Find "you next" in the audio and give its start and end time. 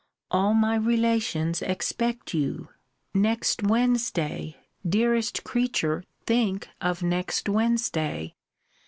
2.33-3.61